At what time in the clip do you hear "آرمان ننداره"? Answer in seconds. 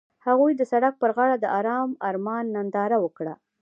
2.07-2.97